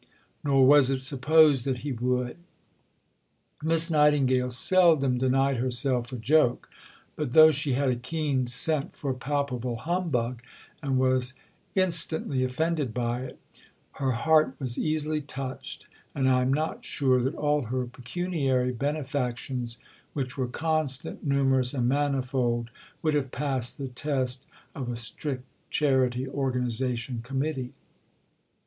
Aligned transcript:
Nor 0.43 0.65
was 0.65 0.89
it 0.89 1.01
supposed 1.03 1.63
that 1.65 1.79
he 1.85 1.91
would. 1.91 2.37
Miss 3.61 3.91
Nightingale 3.91 4.49
seldom 4.49 5.19
denied 5.19 5.57
herself 5.57 6.11
a 6.11 6.15
joke; 6.17 6.67
but 7.15 7.33
though 7.33 7.51
she 7.51 7.73
had 7.73 7.89
a 7.91 7.95
keen 7.95 8.47
scent 8.47 8.95
for 8.95 9.13
palpable 9.13 9.75
humbug, 9.75 10.41
and 10.81 10.97
was 10.97 11.35
instantly 11.75 12.43
offended 12.43 12.95
by 12.95 13.19
it, 13.19 13.39
her 13.91 14.13
heart 14.13 14.55
was 14.57 14.79
easily 14.79 15.21
touched, 15.21 15.85
and 16.15 16.27
I 16.27 16.41
am 16.41 16.51
not 16.51 16.83
sure 16.83 17.21
that 17.21 17.35
all 17.35 17.65
her 17.65 17.85
pecuniary 17.85 18.71
benefactions, 18.71 19.77
which 20.13 20.35
were 20.35 20.47
constant, 20.47 21.23
numerous, 21.27 21.75
and 21.75 21.87
manifold, 21.87 22.71
would 23.03 23.13
have 23.13 23.29
passed 23.31 23.77
the 23.77 23.87
test 23.89 24.47
of 24.73 24.89
a 24.89 24.95
strict 24.95 25.43
Charity 25.69 26.27
Organization 26.27 27.21
Committee. 27.21 27.73